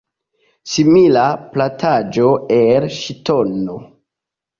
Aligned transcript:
Simila 0.69 1.25
plataĵo 1.55 2.31
el 2.55 2.89
ŝtono. 2.95 3.77